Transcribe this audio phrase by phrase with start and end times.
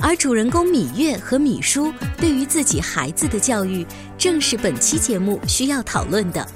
[0.00, 3.84] 而主人公芈月和芈姝对于自己孩子的教育，
[4.16, 6.46] 正是本期节目需要讨论的。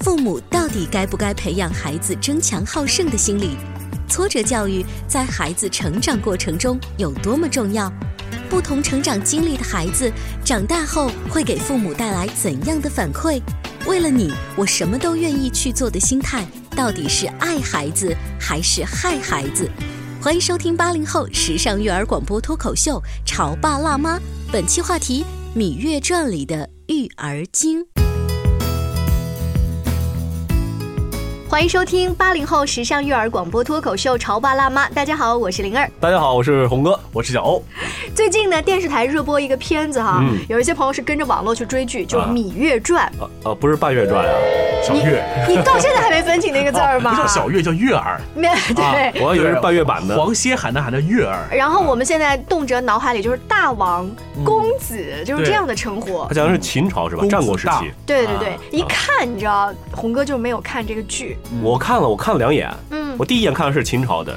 [0.00, 3.56] 父母到底该不该培养孩子争强好胜的心理？
[4.08, 7.92] 挫折教育在孩子成长过程中有多么重要？
[8.48, 10.10] 不同成长经历的孩子
[10.44, 13.40] 长大后会给父母带来怎样的反馈？
[13.84, 19.68] 为了你，我什么都愿意去做的心态，到底是爱孩子还是害孩子？
[20.22, 22.92] 欢迎收听八零后时尚育儿广播脱口秀
[23.26, 24.18] 《潮爸辣妈》，
[24.52, 25.24] 本期话题
[25.58, 27.91] 《芈月传》里的育儿经。
[31.52, 35.86] 欢迎收听八零后时尚育儿广播脱口秀《潮爸辣妈》，大家好，我是灵儿。
[36.00, 36.98] 大家好，我是红哥。
[37.12, 37.62] 我是小欧，
[38.14, 44.32] 最近呢，电视台热播一个片子哈，嗯有一些朋友是跟着网络去追剧，就《啊芈月传》啊啊，不是半月传啊，
[44.82, 47.10] 小月，你到现在还没分清那个字儿吗？
[47.14, 48.18] 不叫小月，叫月儿。
[48.34, 49.22] 没对。
[49.22, 50.16] 我还以为是半月版的。
[50.16, 54.10] 黄歇喊的喊的月儿，然后我们现在动辄脑海里就是大王、
[54.42, 56.34] 公子，就是这样的称呼他。
[56.34, 57.26] 讲的是秦朝是吧？
[57.26, 57.92] 战国时期。
[58.06, 61.36] 对对对啊，一看你知道，红哥就没有看这个剧。
[61.62, 62.70] 我看了，我看了两眼。
[62.90, 63.02] 嗯。
[63.18, 64.34] 我第一眼看的是秦朝的，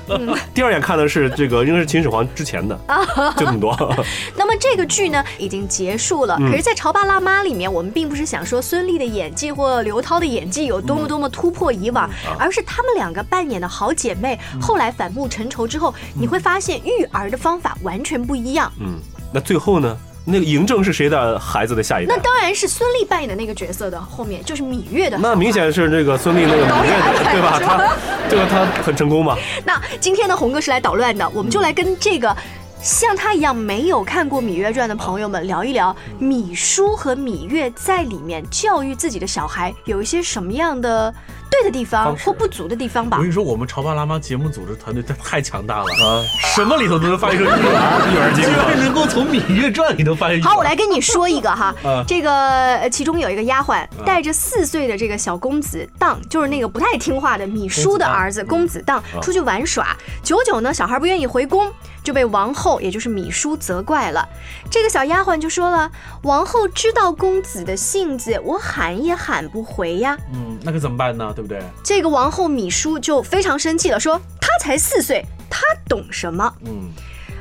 [0.53, 2.77] 第二眼看的是这个应该是秦始皇之前的，
[3.37, 3.73] 就这么多。
[4.35, 6.51] 那么这个剧呢已经结束了，嗯。
[6.51, 18.69] 可是，在《潮爸辣妈》里面，我们并不是想说孙俪的演技或刘涛的演技有多么多么突破以往，而是她们两个扮演的好姐妹，后来反目成仇之后，你会发现育儿的方法完全不一样。
[18.81, 18.99] 嗯，
[19.31, 19.97] 那最后呢？
[20.25, 22.21] 那个嬴政是谁的孩子的下一代那？
[22.21, 25.17] 当然是孙俪扮演的那个角色的后面就是芈月的。
[25.17, 27.59] 那明显是这个孙俪那个芈月的， 对吧？
[27.59, 27.95] 他
[28.27, 29.37] 这个他很成功嘛。
[29.63, 32.35] 那今天呢，红哥是来捣乱的，我们就来跟这个。
[32.81, 41.11] 像他一样没有看过《芈月传》的朋友们聊一聊，芈姝和芈月在里面教育自己的小孩有一些什么样的
[41.61, 43.17] 对的地方或不足的地方吧。
[43.17, 43.29] 我跟。
[43.29, 46.23] 你说，我们潮爸辣妈节目组织团队太强大了，啊，
[46.55, 50.41] 什么里头都能发现出育儿育儿经，居然能够从《芈月传》里头发现育。
[50.41, 61.71] 好，我来跟你说一个哈嗯， 这个呃其中有一个丫鬟带着四岁的这个小公子当，就是那个不太听话的芈姝的儿子公子当出去玩耍，久久呢小孩不愿意回宫，
[62.03, 64.27] 就被王后也就是芈姝责怪了。
[64.69, 65.89] 这个小丫鬟就说了
[66.23, 71.31] ：“王后知道公子的性子，我喊也喊不回呀。”嗯，那可怎么办呢？
[71.35, 71.61] 对不对？
[71.83, 76.89] 这个王后芈姝就非常生气了，说：“他才四岁，他懂什么？”嗯，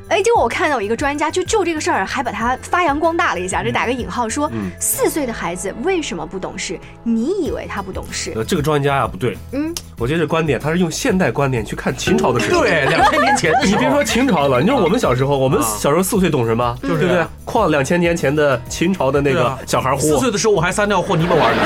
[0.09, 6.79] 哎，结果我看到有一个专家就就这个事儿还把它发扬光大了一下，这打个引号说，四岁的孩子为什么不懂事？
[7.03, 8.33] 你以为他不懂事？
[8.37, 12.57] 呃，这个专家呀不对，嗯，我觉得这观点他是用现代观点去看秦朝的事情。
[12.61, 16.77] 对，两千年前你别说秦朝了，你说我们小时候，我们小时候四岁懂什么？
[16.83, 17.25] 就是对不对？
[17.47, 21.63] 况两千年前的秦朝的那个小孩呼，四岁的时候我还撒尿和泥巴玩呢。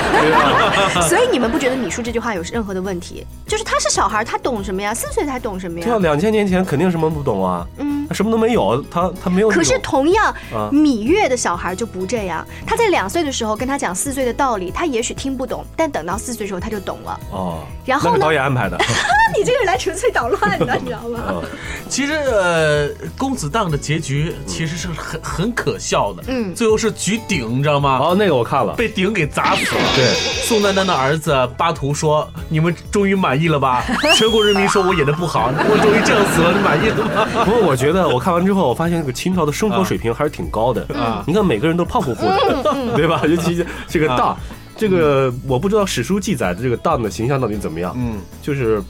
[1.09, 3.27] 所以你们不觉得你说这句话有任何的问题？
[3.47, 4.94] 就是他是小孩，他懂什么呀？
[4.94, 5.98] 四岁他懂什么对啊，呀？
[5.98, 7.97] 两千年前肯定什么不懂啊，嗯。
[8.09, 9.49] 他什么都没有，他他没有。
[9.49, 12.47] 可是同样，啊芈月的小孩就不这样。
[12.67, 17.21] 他在两岁的时候跟他讲四岁的道理，他也许听不懂，但等到四岁的时候他就懂了。
[17.33, 18.79] 哦，然后呢那导演安排的。
[19.37, 21.23] 你这个人来纯粹捣乱的，你知道吗？
[21.29, 21.43] 嗯
[21.89, 26.23] 其实，呃，公子荡的结局其实是很很可笑的。
[26.27, 27.99] 嗯最后是举鼎，你知道吗？
[28.01, 28.75] 哦，那个我看了。
[28.75, 29.81] 被鼎给砸死了。
[29.95, 30.15] 对，
[30.48, 33.84] 宋丹丹的儿子巴图说：“你们终于满意了吧？
[34.16, 40.86] 全国人民说我演的不好，我终于这样死了，你满意了吗不过我觉得我看完之后，我发现这个秦朝的生活水平还是挺高的。
[40.98, 42.62] 啊你看每个人都胖乎乎的，
[42.97, 43.21] 对吧？
[43.28, 44.34] 尤其是这个大，
[44.74, 47.94] 这个我不知道史书记载的这个当的形象到底怎么样。
[47.98, 48.83] 嗯，就是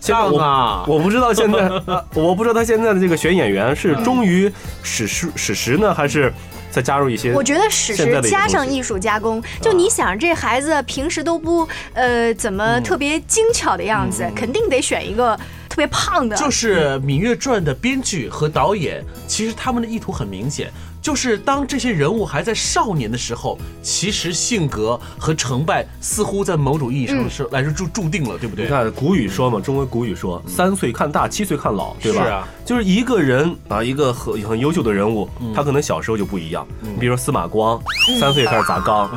[0.00, 4.50] 现在我当啊我不知道现在，呃 我不知道他现在的这个选演员是忠于
[4.82, 6.32] 史书史实呢，还是
[6.72, 7.32] 再加入一些？
[7.34, 15.38] 我觉得史实加上艺术加工，就你想这孩子平时都不呃怎么特别精巧的样子，肯定得选一个
[15.72, 16.36] 特别胖的。
[16.36, 20.70] 就是《芈月传》的编剧和导演，其实他们的意图很明显，
[21.00, 28.66] 就是当这些人物还在少年的时候，其实性格和成败似乎在某种意义上是来说注注定了，对不对？
[28.66, 32.22] 你看古语说嘛，中国古语说“三岁看大，七岁看老”，对吧？
[32.22, 36.66] 是啊，就是一个人啊，一个很很优秀的人物，他可能小时候就不一样。
[36.82, 37.80] 你比如说司马光，
[38.20, 39.08] 三岁开始砸缸，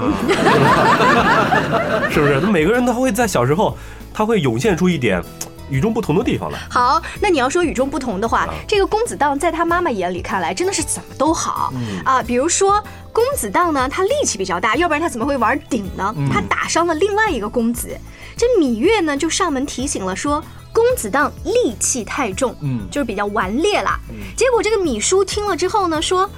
[2.10, 2.40] 是不是？
[2.42, 3.78] 那每个人他会在小时候，
[4.14, 5.22] 他会涌现出一点
[5.70, 6.58] 与众不同的地方了。
[6.70, 11.74] 好，那你要说与众不同的话，这个公子荡在他妈妈眼里看来真的是怎么都好、
[12.04, 12.22] 啊。
[12.24, 16.14] 比如说公子荡呢，他力气比较大，要不然他怎么会玩鼎呢？
[16.32, 17.98] 他打伤了另外一个公子，
[18.38, 20.44] 这芈月呢就上门提醒了说。
[20.76, 23.98] 公子荡戾气太重，嗯就是比较顽劣啦。
[24.36, 26.30] 结果这个芈姝听了之后呢，说：“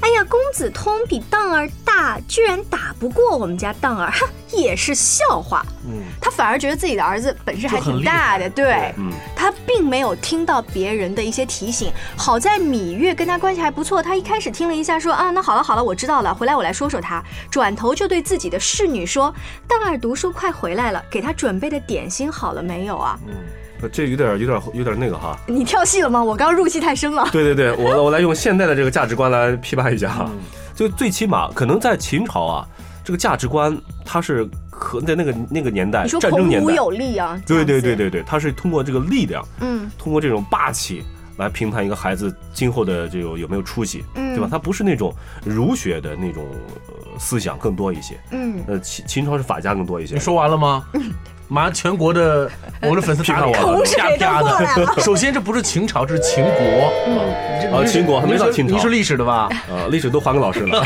[0.00, 1.66] 哎呀，公子通比荡儿
[1.96, 4.28] 大，居然打不过我们家荡儿，哼，
[4.58, 11.90] 也是笑话。”嗯，他反而觉得自己的儿子本事还挺大的，对，嗯他并没有听到别人的一些提醒。
[12.16, 17.22] 好在芈月跟他关系还不错，他一开始听了一下，说啊，那好了好了，我知道了，回来我来说说他。
[17.50, 19.34] 转头就对自己的侍女说
[19.66, 23.18] ：“当儿读书快回来了，给他准备的点心好了没有啊？”
[23.92, 25.38] 这有点有点有点那个哈。
[25.46, 26.22] 你跳戏了吗？
[26.22, 27.28] 我刚入戏太深了。
[27.32, 30.30] 对对对，我 我来用现代的这个价值观来批判一下哈。
[30.74, 32.66] 就最起码可能在秦朝啊，
[33.02, 37.40] 这个价值观它是可在那个那个年代你说战争年代，孔武有力啊？
[37.46, 41.02] 对对对，对对，它是通过这个力量，嗯通过这种霸气
[41.38, 44.48] 来评判一个孩子今后的这个有没有出息，嗯对吧？
[44.50, 45.14] 他不是那种
[45.44, 46.44] 儒学的那种
[46.88, 50.20] 呃思想更多一些，嗯，呃，秦秦朝是法家更多一些你。
[50.20, 50.84] 说完了吗？
[51.48, 52.50] 马上全国的
[52.82, 55.00] 我们的粉丝打脸，批判我了口水都啪啪的。
[55.02, 56.92] 首先，这不是秦朝，这是秦国。
[57.06, 59.48] 嗯，啊秦国还没到秦朝你是历史的吧？
[59.70, 60.84] 啊，历史都还给老师了。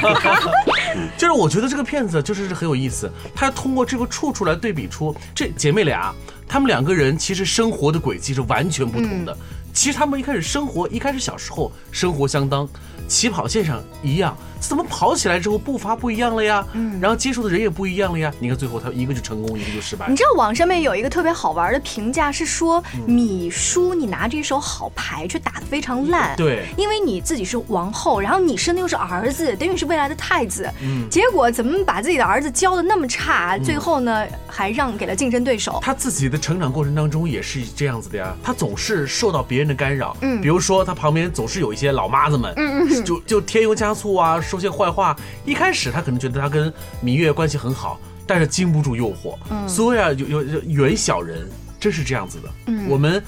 [1.17, 6.13] 就是我觉得这个片子就是很有意思，他通过这个处处来对比出这姐妹俩，
[6.49, 9.37] 她们两个人其实生活的轨迹是完全不同的。
[9.73, 12.69] 其实她们一开始生活，一开始小时候生活相当，
[13.07, 16.65] 起跑线上一样，怎么跑起来之后步伐不一样了呀？
[16.75, 18.33] 嗯，然后接触的人也不一样了呀。
[18.39, 20.15] 你看最后他一个就成功，一个就失败你。
[20.15, 26.67] 知道网上面有一个特别好玩的评价是说，米叔你拿着一手好牌却打得非常烂，对。
[26.77, 31.09] 因为你自己是王后，然后你生的又是儿子，等于是未来的太子，嗯。
[31.09, 35.79] 结果怎么把自己的儿子教的那么差，最后呢还让给了竞争对手。
[35.83, 40.41] 他自己的成长过程当中也是这样子的呀，他总是受到别人的干扰，嗯。
[40.41, 43.05] 比如说他旁边总是有一些老妈子们，嗯嗯。
[43.05, 45.17] 就就添油加醋啊，说些坏话。
[45.45, 51.49] 一开始他可能觉得他跟芈月关系很好，但是经不住诱惑，嗯所以啊，有有有远小人，
[51.79, 52.49] 真是这样子的。
[52.67, 53.23] 嗯我们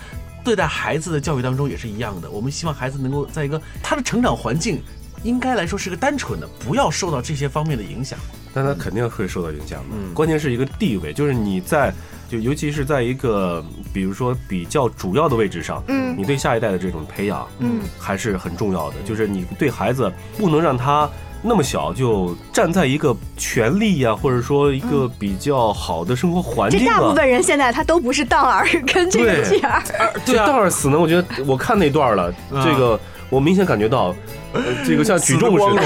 [0.44, 4.82] 对待孩子的教育当中也是一样的，我们希望孩子能够在一个他的成长环境。
[5.24, 8.18] 应该来说是个单纯的，不要受到这些方面的影响。
[8.52, 9.90] 但他肯定会受到影响的。
[9.92, 11.94] 嗯关键是一个地位，就是你在
[12.32, 13.62] 就尤其是在一个
[13.92, 18.96] 比如说比较主要的位置上，嗯你对下一代的这种培养，嗯，还是很重要的。
[19.04, 21.06] 就是你对孩子不能让他
[21.42, 27.14] 那么小就站在一个权力呀、或者说一个比较好的生活环境啊这大部。
[27.14, 29.32] 分人现在他都不是道儿跟这个
[29.68, 29.82] 儿，
[30.24, 32.98] 对啊，道尔死呢，我觉得我看那段了，啊这个
[33.28, 34.14] 我明显感觉到，
[34.54, 35.82] 呃这个像举重似的，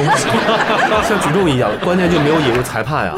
[1.09, 3.15] 像举重一样，关键就没有引入裁判呀。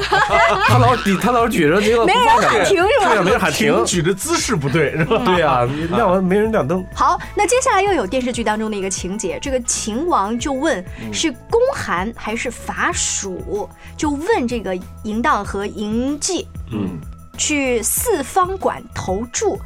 [0.66, 3.84] 他老举，他老举着这个没人喊停是吧对呀，没人喊停。
[3.84, 5.22] 举的姿势不对，是吧？
[5.24, 5.66] 对呀，
[5.96, 6.84] 亮完没人亮灯。
[6.94, 14.74] 好，那接下来又有电视剧当中的一个情节，这个秦王就问嗯是公韩还是伐蜀，就问这个
[15.04, 16.98] 嬴荡和嬴稷嗯，
[17.36, 19.58] 去四方馆投注。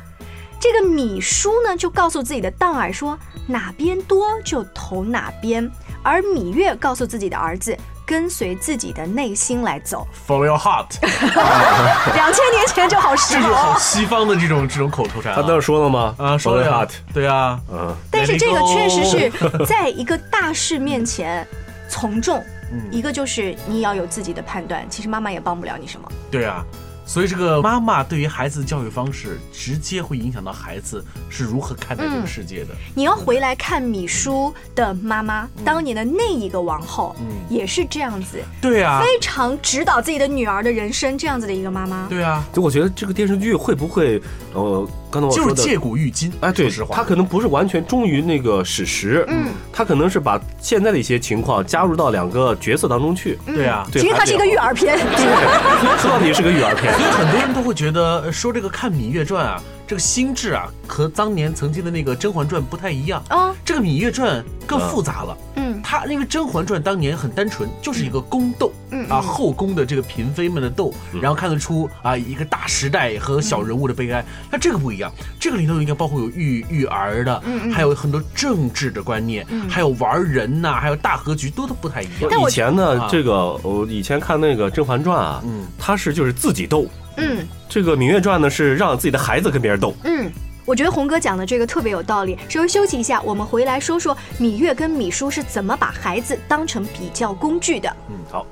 [0.61, 3.19] 这个米叔呢，就告诉自己的荡儿说
[3.53, 5.71] 哪边多就投哪边，
[6.03, 10.07] 而芈月告诉自己的儿子跟随自己的内心来走。
[10.27, 10.89] Follow your heart，
[12.15, 16.15] 两千年前就好时这就好，西方的这种这种口头禅他当时说了吗？
[16.19, 19.31] 啊，说了 Follow 呀 heart，对啊，嗯，但是这个确实是
[19.67, 21.47] 在一个大事面前
[21.89, 22.39] 从众。
[22.75, 26.11] 嗯一个就是你要有自己的判断，其实妈妈也帮不了你什么。
[26.31, 26.65] 对啊，
[27.05, 32.69] 所以这个妈妈对于孩子的教育方式，直接会影响到孩子是如何看待这个世界的。
[32.95, 42.07] 你要回来看米叔的妈妈，当年的那一个王后，嗯也是这样子，对啊，非常指导自己的女儿的人生，这样子的一个妈妈。
[42.09, 44.23] 对啊，就我觉得这个电视剧会不会，
[44.55, 45.55] 呃，刚才我说的。
[45.55, 46.33] 就是借古喻今。
[46.41, 53.39] 哎，对说实，话，他可能不是完全忠于那个史实，嗯，他可能是把现在的一些情况加入到两个角色当中去。
[53.47, 53.87] 对啊。
[53.91, 54.97] 对其实它是一个育儿片。
[54.97, 56.92] 对，说到底是个育儿片。
[56.93, 63.23] 所以很多人都会觉得说这个看《芈月传》啊，这个心智啊，和当年曾经的那个《甄嬛传》不太一样。
[63.29, 65.37] 啊，这个《芈月传》更复杂了。
[65.57, 74.25] 嗯，它因为《甄嬛传》当年很单纯，就是一个宫斗，嗯啊，后宫的这个嫔妃们的斗，然后看得出啊一个大时代和小人物的悲哀。
[74.51, 82.31] 那这个不一样，这个里头应该包括有育育儿的，还有很多政治的观念，还有玩人呐、还有大格局，都都不太一样。
[82.49, 85.67] 以前呢啊，这个我以前看那个《甄嬛传》啊，嗯。
[85.79, 89.95] 它是就是自己斗，嗯这个《芈月传》呢是让自己的孩子跟别人斗。
[90.05, 90.31] 嗯。
[90.65, 92.39] 我觉得红哥讲的这个特别有道理。
[92.49, 97.97] 稍微休息一下，我们回来说说芈月跟芈姝是怎么把孩子当成比较工具的。
[98.09, 98.47] 嗯，好。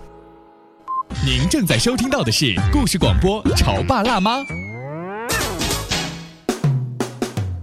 [1.24, 4.38] 您正在收听到的是故事广播《潮爸辣妈》。《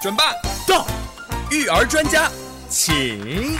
[0.00, 0.22] 准备
[0.64, 0.86] 到，
[1.50, 2.30] 育儿专家
[2.68, 3.58] 请。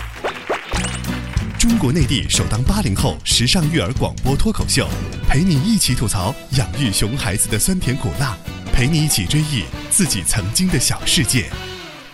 [1.58, 4.88] 中国内地首档八零后时尚育儿广播脱口秀，
[5.28, 8.38] 陪你一起吐槽养育熊孩子的酸甜苦辣，
[8.72, 11.50] 陪你一起追忆自己曾经的小世界。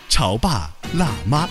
[0.08, 1.46] 潮爸辣妈。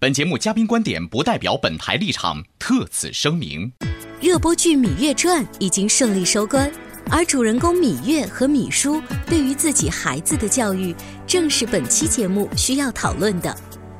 [0.00, 3.72] 本节目嘉宾观点不代表本台立场，特此声明。
[4.20, 6.68] 热播剧《芈月传》已经顺利收官，
[7.10, 10.94] 而主人公芈月和芈姝对于自己孩子的教育，
[11.26, 13.54] 正是本期节目需要讨论的。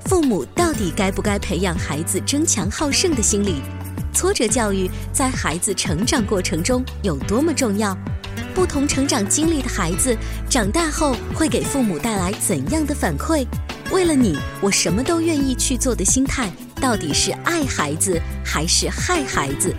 [0.04, 3.62] 父母到底该不该培养孩子争强好胜的心理？
[4.12, 7.96] 挫折教育在孩子成长过程中有多么重要？
[8.54, 10.14] 不同成长经历的孩子
[10.48, 13.46] 长大后会给父母带来怎样的反馈？
[13.90, 19.74] 为了你，我什么都愿意去做的心态，到底是爱孩子还是害孩子？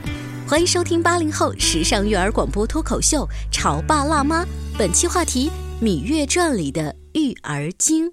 [0.49, 3.19] 欢迎收听八零后时尚育儿广播脱口秀
[3.55, 4.43] 《潮爸辣妈》，
[4.79, 5.51] 本期话题
[5.83, 8.11] 《芈月传》里的育儿经。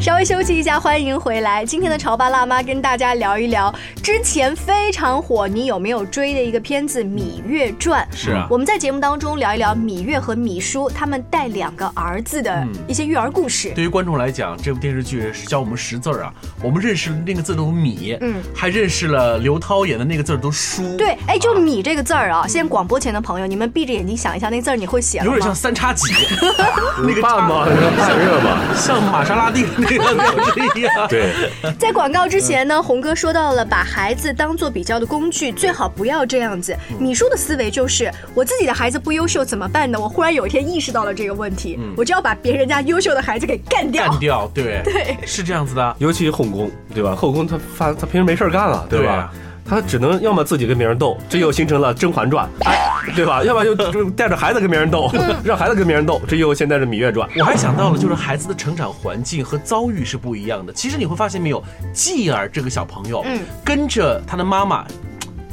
[0.00, 1.64] 稍微休息一下，欢迎回来。
[1.64, 8.04] 今天的潮爸辣妈跟大家聊一聊之前非常火，你有没有追的一个片子《芈月传》？
[8.16, 13.70] 是啊我们在节目当中聊一聊芈月和芈姝他们带两个儿子的一些育儿故事。
[13.76, 16.34] 对于观众来讲，这部电视剧是教我们识字儿啊。
[16.60, 25.26] 我们认识了那个字读米，嗯还认识了刘涛演的那个字儿都书，对，哎，就“芈”这个字儿啊，现在广播前的朋友，你们闭着眼睛想一下，那字儿你会写吗？
[25.26, 26.12] 有点像三叉戟，
[27.06, 27.66] 那个爸爸，
[27.96, 28.60] 半 热吧？
[28.74, 30.92] 像玛莎拉蒂那个标志一样。
[31.08, 31.32] 对，
[31.78, 36.74] 在广告之前呢，红哥说到了把孩子当做比较的工具，最好不要这样子。
[36.98, 40.00] 米叔的思维就是，我自己的孩子不优秀怎么办呢？
[40.00, 44.08] 我忽然有一天意识到了这个问题，我就要把别人家优秀的孩子给干掉。
[44.08, 45.96] 干掉，对 对是这样子的。
[45.98, 47.14] 尤其后宫，对吧？
[47.14, 49.32] 后宫他发他平时没事儿干了，对吧对啊？
[49.64, 53.42] 他只能要么自己跟别人斗，这又形成了《甄嬛传》，哎，对吧？
[53.44, 55.10] 要不然就就 带着孩子跟别人斗，
[55.44, 57.28] 让孩子跟别人斗，这又现在是《芈月传》。
[57.40, 60.72] 我还想到了，就是孩子的成长环境和遭遇是不一样的。
[60.72, 64.84] 其实你会发现没有，继儿这个小朋友，嗯跟着他的妈妈。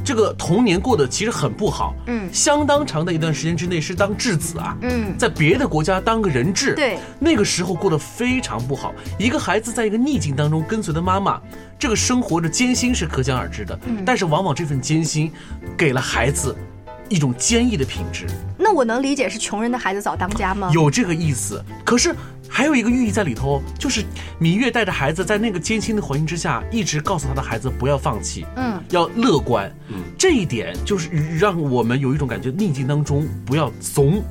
[0.09, 2.27] 这个童年过得其实很不好，嗯。
[2.33, 5.15] 相当长的一段时间之内是当质子啊，嗯。
[5.19, 6.97] 在别的国家当个人质，对。
[7.19, 8.91] 那个时候过得非常不好。
[9.19, 11.39] 一个孩子在一个逆境当中跟随的妈妈，
[11.77, 14.01] 这个生活的艰辛是可想而知的，嗯。
[14.03, 15.31] 但是往往这份艰辛
[15.77, 16.55] 给了孩子
[17.09, 18.25] 一种坚毅的品质。
[18.57, 20.69] 那我能理解是穷人的孩子早当家吗？
[20.73, 21.63] 有这个意思。
[21.83, 22.15] 可是
[22.47, 24.03] 还有一个寓意在里头，就是
[24.39, 29.71] 芈月带着孩子在那个艰辛的环境之下，一直告诉他的孩子不要放弃，嗯，要乐观。
[29.89, 34.21] 嗯，这一点就是让我们有一种感觉，逆境当中不要怂。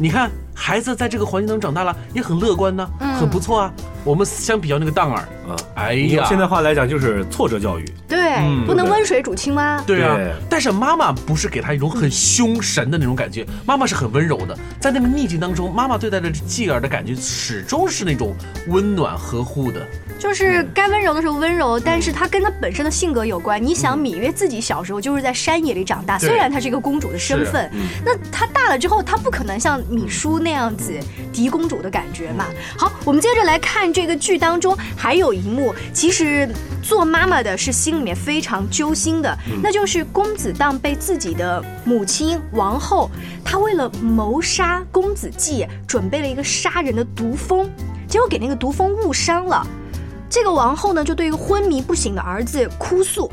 [0.00, 0.30] 你看，
[0.60, 3.72] 孩子在这个环境当中长大了，也很乐观呢，嗯很不错啊。
[4.04, 7.84] 我们相比较那个当儿，啊，哎呀，现在话来讲就是挫折教育。
[8.08, 9.80] 对，嗯不能温水煮青蛙。
[9.86, 18.34] 对啊对，但是妈妈不是给他一种很凶神的那种感觉，妈妈是很温柔的，在那个逆境当中，妈妈对待的继儿的感觉始终是那种
[18.66, 19.86] 温暖呵护的。
[20.18, 23.64] 就是该温柔的时候温柔，但是她跟她本身的性格有关。
[23.64, 27.70] 你想，芈月自己小时候就是在山野里长大，虽然她是一个公主的身份，
[28.04, 30.92] 那她大了之后，她不可能像芈姝那样子
[31.32, 32.46] 嫡公主的感觉嘛。
[32.76, 36.48] 好，我们接着来看这个剧当中还有一幕，其实
[36.82, 43.08] 做妈妈的是心里面非常揪心的，那就是公子荡被自己的母亲王后，
[43.44, 47.70] 她为了谋杀公子季，准备了一个杀人的毒蜂，
[48.08, 49.64] 结果给那个毒蜂误伤了。
[50.30, 53.30] 这个王后呢，就对一个昏迷不醒的儿子哭诉，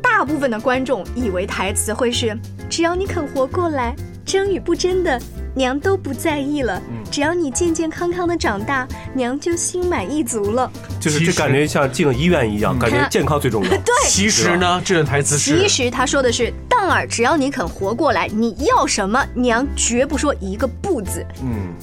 [0.00, 2.38] 大大部分的观众以为台词会是
[2.70, 3.92] “只要你肯活过来，
[4.24, 5.20] 争与不争的
[5.52, 10.70] 娘都不在意了，只要你健健康康的长大，娘就心满意足了。
[11.00, 13.70] 就是这感觉像进了医院一样，感觉健康最重要。
[13.82, 21.26] 对，其实呢，这段台词是其实他说的是“蛋儿，只要你肯活过来，你要什么，娘绝不说一个不字。
[21.42, 21.74] 嗯，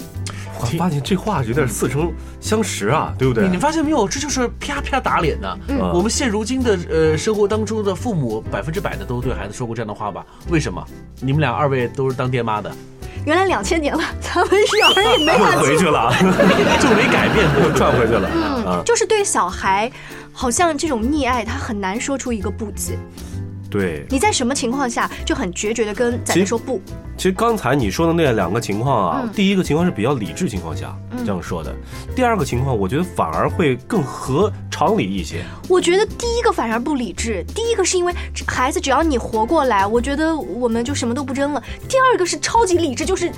[0.60, 2.12] 我发现这话有点似曾
[2.42, 3.58] 相识啊，对不对你？
[3.58, 4.08] 发现没有？
[4.08, 10.26] 这就是啪啪打脸的、嗯我们现如今的呃生活当中的父母，百分之百的都对孩子说过这样的话吧？
[10.50, 10.84] 为什么？
[11.20, 12.72] 你们俩二位都是当爹妈的，
[13.26, 16.12] 原来两千年了，咱们小孩也没 法回去了，
[16.80, 17.64] 就没改变过。
[17.64, 18.30] 又转回去了
[18.68, 18.84] 嗯！
[18.86, 19.92] 就是对小孩，
[20.32, 22.94] 好像这种溺爱，他很难说出一个不字。
[23.70, 26.82] 对，你在什么情况下就很决绝的跟仔仔说不？
[27.16, 31.76] 其实刚才你说的那两个情况啊，嗯第一个情况是比较理智情况下这样说的，
[32.16, 35.44] 第二个情况我觉得反而会更合常理一些。
[35.68, 38.14] 我觉得第一个反而不理智，第一个是因为
[38.48, 41.62] 孩子只要你活过来，我觉得我们就什么都不争了。
[41.90, 43.30] 第二个是超级理智，就是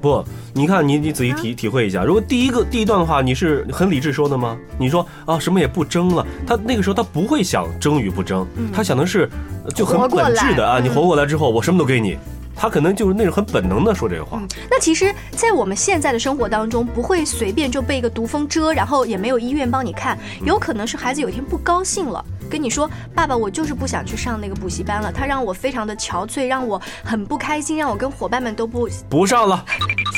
[0.00, 0.24] 不，
[0.54, 4.56] 你看你你仔细体体会一下，如果第一个第一段的话，你是很理智说的吗？
[4.78, 9.28] 你说啊什么也不争了，他那个时候他不会想争与不争，他想的是
[9.64, 10.84] 呃就很本质的啊，嗯。
[10.84, 12.16] 你活过来之后，我什么都给你。
[12.60, 29.64] 他可能就是那种很本能的说这个话，那其实，在我们现在的生活当中，不会随便就被一个毒蜂蛰，然后也没有医院帮你看，有可能是孩子有一天不高兴了，跟你说：“爸爸，我就是不想去上那个补习班了，他让我非常的憔悴，让我很不开心，让我跟伙伴们都不不上了，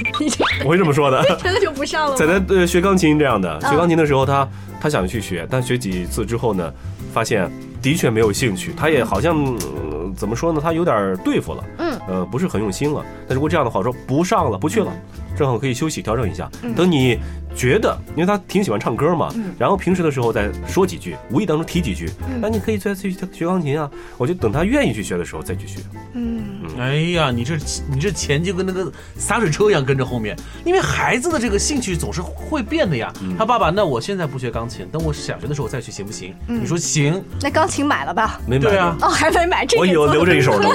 [0.65, 1.23] 我会这么说的。
[1.43, 2.39] 真的就不上了仔吗？
[2.49, 4.49] 仔呃学钢琴这样的，嗯学钢琴的时候他
[4.81, 6.73] 他想去学，但学几次之后呢，
[7.13, 7.51] 发现
[7.83, 13.05] 的确没有兴趣，他也好像、呃怎么说呢，他有点对付了，嗯，呃不是很用心了。
[13.29, 14.93] 但如果这样的话，我说不上了，不去了，
[15.37, 16.51] 正好可以休息调整一下。
[16.63, 17.17] 嗯等你
[17.55, 23.91] 觉得，因为他挺喜欢唱歌嘛，然后平时的时候再说几句，无意当中提几句，嗯那你可以再去学钢琴啊。
[24.17, 25.81] 我就等他愿意去学的时候再去学。
[26.15, 27.57] 嗯，哎呀，你这
[27.91, 33.13] 你这钱就跟那个洒水车一样跟着后面，因为孩子的这个兴趣总是会变的呀。
[33.39, 36.35] 他爸爸，那我现在不学钢琴，等我想学的时候我再去行不行？
[36.47, 37.23] 你说行？
[37.41, 38.41] 那钢琴买了吧？
[38.47, 40.69] 没买对啊，哦，还没买，这个我有做留着一手呢，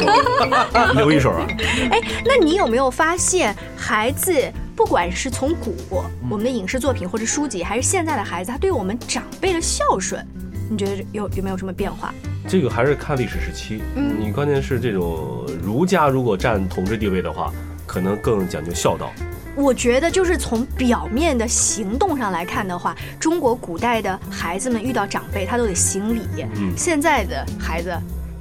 [0.96, 1.48] 留 一手啊。
[1.92, 4.34] 哎，那你有没有发现，孩子
[4.76, 10.26] 不管是从古我们的影视作品或者书籍，还是现在的孩子，他对我们长辈的孝顺，
[10.70, 12.14] 你觉得有有没有什么变化？
[12.48, 13.82] 这个还是看历史时期。
[13.96, 17.52] 嗯你关键是这种儒家如果占统治地位的话，
[17.88, 19.12] 可能更讲究孝道。
[19.56, 26.22] 我觉得就是从表面的行动上来看的话，中国古代的孩子们遇到长辈，他都得行礼。
[26.58, 27.90] 嗯现在的孩子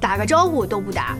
[0.01, 1.17] 打个招呼都不打，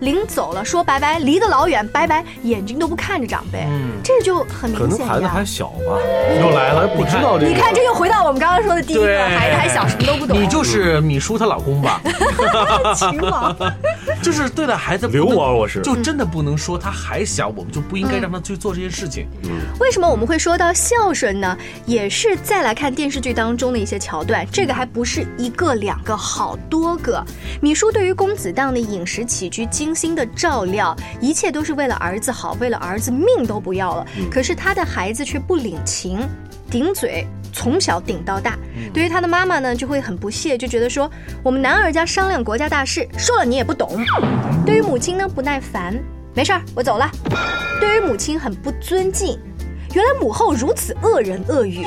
[0.00, 5.46] 临走了说拜拜，离得老远，拜拜，眼睛都不看着长辈，嗯这就很明显能孩子还。
[5.46, 5.96] 小吧，
[6.40, 7.52] 又来了，不知道这个。
[7.52, 10.42] 你看，这又回到我们刚刚说的第一个，对，孩子还小，什么都不懂。
[10.42, 12.02] 你就是米叔她老公吧？
[12.94, 13.56] 秦王。
[14.22, 19.28] 就是对待孩子不能流亡我是就真的不能说他还小，我们就不应该让他去做这些事情。
[19.78, 21.56] 为什么我们会说到孝顺呢？
[21.84, 27.24] 也是再来看电视剧当中的一些桥段，这个还不是一个两个，好多个。
[27.60, 34.04] 米叔对于公子当的饮食起居精心的照料，一切都是为了儿子好，为了儿子命都不要了。
[34.28, 36.18] 可是他的孩子却不领情，
[36.68, 37.24] 顶嘴。
[37.52, 38.58] 从小顶到大，
[38.92, 41.08] 对于他的妈妈呢，就会很不屑，就觉得说
[41.40, 44.04] 我们男儿家商量国家大事，说了你也不懂。
[44.66, 45.96] 对于母亲呢，不耐烦，
[46.34, 47.08] 没事儿，我走了。
[47.80, 49.38] 对于母亲很不尊敬，
[49.94, 51.86] 原来母后如此恶人恶语。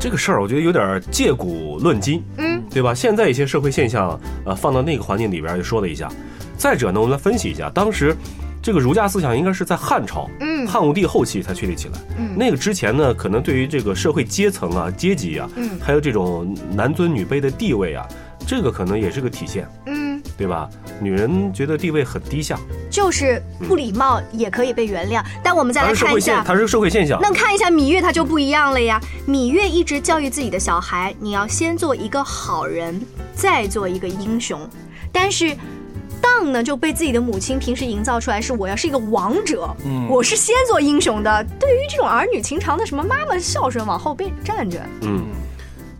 [0.00, 2.92] 这个事儿，我觉得有点借古论今，嗯，对吧？
[2.92, 6.10] 现在一些社会现象，呃，放到那个环境里边就说了一下。
[6.56, 8.16] 再者呢，我们来分析一下，当时
[8.62, 11.94] 这个儒家思想应该是在汉朝，嗯汉武帝后期才确立起来。
[12.18, 18.06] 嗯那个之前呢，可能对于这个社会阶层啊、阶级啊，嗯还有这种男尊女卑的地位啊，
[18.46, 20.68] 这个可能也是个体现，嗯，对吧？
[20.98, 22.58] 女人觉得地位很低下，
[22.90, 25.22] 就是不礼貌也可以被原谅。
[25.44, 27.20] 但我们再来看一下，，它是社会现象。
[27.22, 29.00] 那看一下芈月，她就不一样了呀。
[29.28, 33.00] 芈月一直教育自己的小孩，你要先做一个好人，
[33.34, 34.58] 再做一个英雄。
[35.12, 35.56] 但是。
[36.26, 41.44] 当呢就被自己的母亲平时营造出来是我要是一个王者，嗯我是先做英雄的。
[41.60, 45.24] 对于这种儿女情长的什么妈妈孝顺往后边站着，嗯，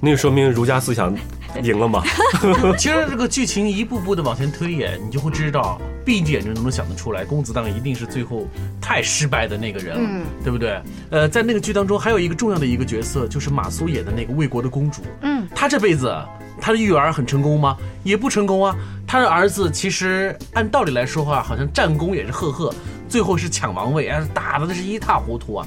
[0.01, 1.15] 那个说明儒家思想
[1.63, 2.03] 赢了嘛？
[2.77, 8.47] 其实这个剧情一步步的往前推演，你就会知道，闭着眼睛都能想得出来，公子当一定是最后
[8.81, 10.81] 太失败的那个人了，嗯对不对？
[11.11, 15.03] 呃，在那个剧当中还有一个重要的一个角色，就是马苏演的那个魏国的公主。
[15.23, 16.15] 嗯，她这辈子
[16.61, 17.77] 他的育儿很成功吗？
[18.03, 18.75] 也不成功啊。
[19.07, 22.75] 他的儿子其实按道理来说话，好像战功也是赫赫，
[23.09, 25.67] 最后是抢王位，哎，打的那是一塌糊涂啊。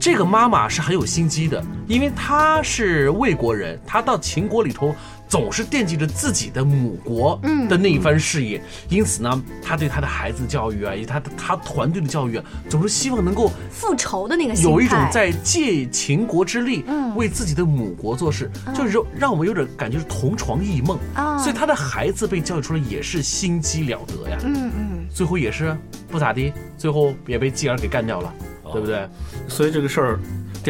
[0.00, 4.94] 这个妈妈是很有心机的，因为她是魏国人，她到秦国里头
[5.34, 7.66] 总是惦记着自己的母国嗯。
[7.66, 17.16] 的那一番事业，因此呢，他对他的孩子教育啊，以及他的他团队的教育啊，总是希望能够复仇的那个，有一种在借秦国之力，嗯。
[17.16, 20.96] 为自己的母国做事，就是说让我们有点感觉是同床异梦。
[21.14, 21.36] 啊。
[21.38, 28.32] 所以他的孩子被教育出来也是心机了得呀，嗯嗯，最后也是不咋地，最后也被继而给干掉了，
[28.72, 29.08] 对不对？
[29.48, 30.20] 所以这个事儿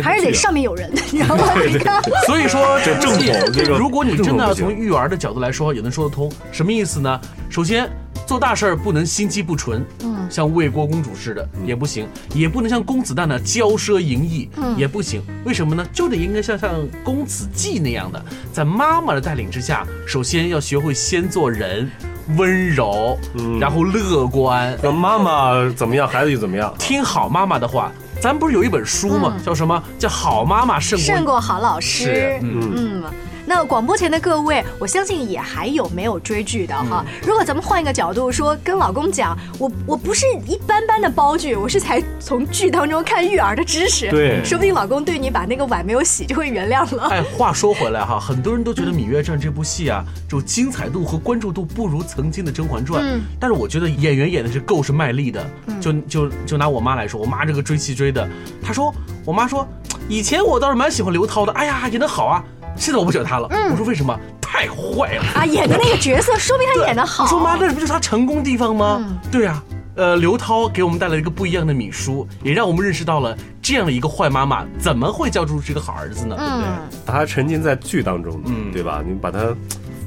[0.02, 1.44] 还是得上面有人，你知道吗？
[2.26, 6.30] 所以说，这正统这个如果你真的要从育儿的角度来说，也能说得通。
[6.52, 7.20] 什么意思呢？
[7.50, 7.88] 首先，
[8.26, 15.22] 做大事儿不能心机不纯，嗯像魏国公主似的也不行，也不能像公子蛋呢骄奢淫逸，嗯也不行。
[15.44, 15.87] 为什么呢？
[15.92, 16.70] 就得应该像像
[17.04, 21.90] 公子季那样的，在妈妈的带领之下，首先要学会先做人，
[22.38, 26.74] 温柔，嗯然后乐观，那妈妈怎么样，孩子就怎么样。
[26.78, 27.92] 听好妈妈的话。
[28.24, 29.37] 咱不是有一本书吗？
[29.44, 29.82] 叫什么？
[29.98, 33.02] 叫好妈妈胜过胜过好老师嗯，
[33.46, 37.04] 那广播前的各位，我相信也还有没有追剧的哈。
[37.26, 44.11] 如果咱们换一个角度说，跟老公讲，我我不是一般般的煲剧，我是才从剧当中看育儿的知识。
[44.11, 47.09] 对说不定老公对你把那个碗没有洗就会原谅了。
[47.09, 53.02] 哎，话说回来哈，很多人都觉得《芈月传》这部戏啊，就精彩度和关注度不如曾经的《甄嬛传》。
[53.07, 55.44] 嗯但是我觉得演员演的是够是卖力的。
[55.80, 58.26] 就就就拿我妈来说，我妈这个追戏追的，
[58.62, 59.68] 她说，我妈说，
[60.09, 62.42] 以前我倒是蛮喜欢刘涛的，哎呀，演的好啊。
[62.76, 63.48] 现在我不喜欢他了。
[63.70, 64.18] 我说为什么？
[64.40, 65.22] 太坏了。
[65.34, 67.24] 啊，演的那个角色，说明他演的 好。
[67.24, 68.98] 我说妈，那不就是他成功地方吗？
[69.00, 69.62] 嗯对啊，
[69.96, 76.37] 呃，刘涛给我们带来一个不一样的米叔，也让我们认识到了这样的一个坏妈妈怎么会教出这个好儿子呢？
[76.38, 76.66] 对不对？
[76.66, 79.02] 嗯，把他沉浸在剧当中，嗯对吧？
[79.04, 79.54] 你把他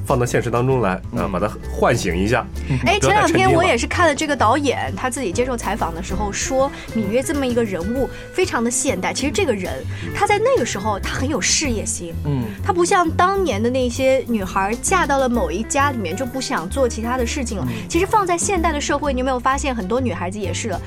[0.08, 2.46] 放到现实当中来啊，把它唤醒一下。
[2.86, 9.12] 哎，前两天我也是看了这个导演他自己接受采访的时候说，芈月这么一个人物非常的现代。
[9.12, 17.68] 其实这个人他在那个时候他很有事业心，嗯，她不像当年的那些女孩嫁到了某一家里面就不想做其他的事情了。
[17.86, 20.80] 其实放在现代的社会，你有没有发现很多女孩子也是了，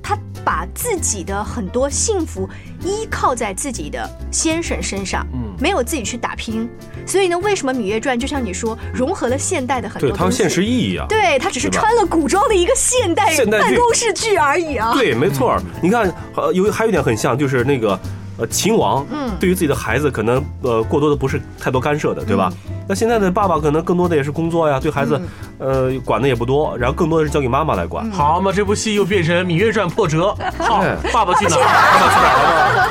[0.00, 0.16] 她
[0.48, 2.48] 把自己的很多幸福
[2.82, 6.66] 依靠在自己的先生身上，嗯没有自己去打拼。
[7.04, 10.30] 所以呢，为什么《芈月传》就像你说，融合了现代的很多对，它有？
[10.30, 11.04] 现实意义啊。
[11.06, 14.94] 对，它只是穿了古装的一个现代办公室剧而已啊。
[14.94, 15.60] 对，没错。
[15.82, 18.00] 你看，呃，有还有一点很像，就是那个。
[18.40, 22.52] 呃，秦王，嗯对于自己的孩子可能呃过多的不是太多干涉的，对吧？
[22.88, 25.20] 那现在的爸爸可能更多的也是工作呀，对孩子，
[25.58, 28.10] 呃管的也不多，然后更多的是交给妈妈来管。
[28.10, 30.34] 好嘛，这部戏又变成《芈月传》破折。
[30.58, 31.62] 好哎，爸爸去哪儿？
[31.62, 32.88] 爸爸去哪儿了？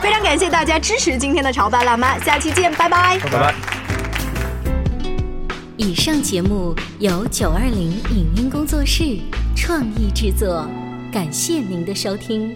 [0.00, 3.18] 非常感谢大家支持今天的潮爸辣妈，下期见，拜拜。
[3.18, 3.54] 拜拜。
[5.76, 9.18] 以上节目由九二零影音工作室
[9.56, 10.66] 创意制作，
[11.12, 12.54] 感谢您的收听。